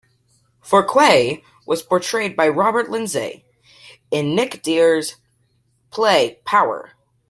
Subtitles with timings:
[0.63, 3.45] Fouquet was portrayed by Robert Lindsay
[4.09, 5.17] in Nick Dear's
[5.91, 6.93] play "Power".